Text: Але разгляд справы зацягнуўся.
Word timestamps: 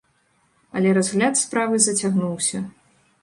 Але 0.79 0.93
разгляд 0.99 1.33
справы 1.43 1.75
зацягнуўся. 1.87 2.65